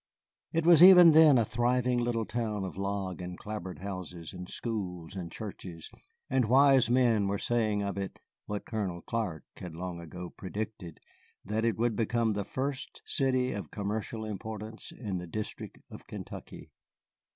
[0.51, 5.15] It was even then a thriving little town of log and clapboard houses and schools
[5.15, 5.91] and churches,
[6.27, 8.17] and wise men were saying of it
[8.47, 11.01] what Colonel Clark had long ago predicted
[11.45, 16.71] that it would become the first city of commercial importance in the district of Kentucky.